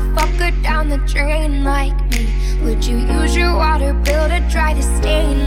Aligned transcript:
motherfucker 0.00 0.62
down 0.62 0.88
the 0.88 0.98
drain 0.98 1.64
like 1.64 1.96
me? 2.10 2.28
Would 2.62 2.84
you 2.84 2.98
use 2.98 3.36
your 3.36 3.54
water 3.54 3.92
bill 3.92 4.28
to 4.28 4.40
dry 4.50 4.74
the 4.74 4.82
stain? 4.82 5.39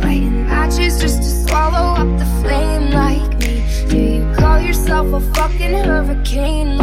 lighting 0.00 0.46
matches 0.46 1.00
just 1.00 1.22
to 1.22 1.28
swallow 1.28 1.94
up 2.00 2.18
the 2.18 2.26
flame 2.40 2.90
like 2.90 3.38
me. 3.38 3.64
Do 3.88 3.96
you 3.96 4.34
call 4.34 4.60
yourself 4.60 5.12
a 5.12 5.20
fucking 5.34 5.72
hurricane? 5.84 6.76